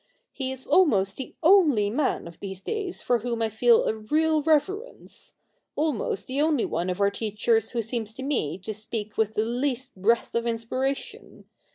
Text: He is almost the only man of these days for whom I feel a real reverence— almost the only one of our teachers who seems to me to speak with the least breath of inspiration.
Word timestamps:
He 0.31 0.51
is 0.51 0.65
almost 0.65 1.17
the 1.17 1.35
only 1.43 1.91
man 1.91 2.27
of 2.27 2.39
these 2.39 2.59
days 2.59 3.03
for 3.03 3.19
whom 3.19 3.43
I 3.43 3.49
feel 3.49 3.83
a 3.83 3.93
real 3.95 4.41
reverence— 4.41 5.35
almost 5.75 6.25
the 6.25 6.41
only 6.41 6.65
one 6.65 6.89
of 6.89 6.99
our 6.99 7.11
teachers 7.11 7.69
who 7.69 7.83
seems 7.83 8.15
to 8.15 8.23
me 8.23 8.57
to 8.57 8.73
speak 8.73 9.15
with 9.15 9.35
the 9.35 9.45
least 9.45 9.95
breath 9.95 10.33
of 10.33 10.47
inspiration. 10.47 11.45